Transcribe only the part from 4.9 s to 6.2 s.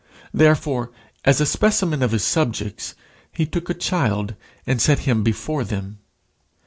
him before them.